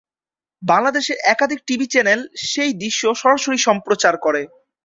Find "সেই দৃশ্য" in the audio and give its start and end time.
2.45-3.03